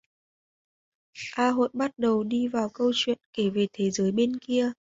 [1.35, 4.71] A Hội bắt đầu đi vào câu chuyện kể về thế giời bên kia